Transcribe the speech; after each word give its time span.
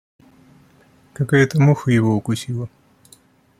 Какая-то 1.13 1.61
муха 1.61 1.91
его 1.91 2.15
укусила. 2.15 2.67